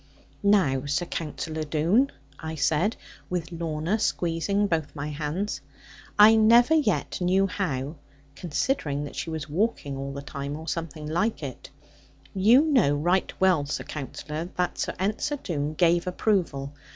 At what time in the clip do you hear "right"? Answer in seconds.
12.95-13.31